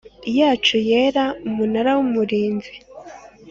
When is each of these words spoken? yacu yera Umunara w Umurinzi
yacu 0.37 0.75
yera 0.89 1.25
Umunara 1.47 1.91
w 1.97 1.99
Umurinzi 2.05 2.73